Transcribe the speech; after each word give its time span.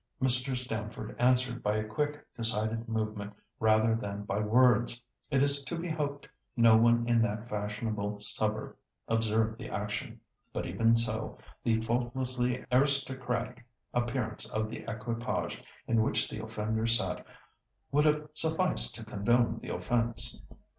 Mr. 0.19 0.57
Stamford 0.57 1.15
answered 1.19 1.61
by 1.61 1.75
a 1.77 1.83
quick, 1.87 2.25
decided 2.35 2.89
movement 2.89 3.33
rather 3.59 3.93
than 3.95 4.23
by 4.23 4.39
words. 4.39 5.05
It 5.29 5.43
is 5.43 5.63
to 5.65 5.77
be 5.77 5.89
hoped 5.89 6.27
no 6.57 6.75
one 6.75 7.07
in 7.07 7.21
that 7.21 7.47
fashionable 7.47 8.19
suburb 8.21 8.75
observed 9.07 9.59
the 9.59 9.69
action; 9.69 10.19
but 10.53 10.65
even 10.65 10.93
if 10.93 10.97
so, 11.01 11.37
the 11.63 11.81
faultlessly 11.83 12.65
aristocratic 12.71 13.63
appearance 13.93 14.51
of 14.51 14.71
the 14.71 14.79
equipage 14.91 15.63
in 15.85 16.01
which 16.01 16.27
the 16.27 16.43
offenders 16.43 16.97
sat 16.97 17.23
would 17.91 18.05
have 18.05 18.27
sufficed 18.33 18.95
to 18.95 19.05
condone 19.05 19.59
the 19.61 19.69
offence. 19.69 20.41